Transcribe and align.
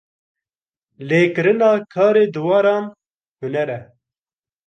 Lêkirina 1.07 1.71
karê 1.93 2.25
dîwaran 2.33 2.85
huner 3.39 3.69
e. 3.77 3.79